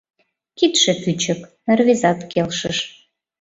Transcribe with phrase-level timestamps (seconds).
[0.57, 1.41] —Кидше кӱчык!—
[1.77, 2.77] рвезат келшыш.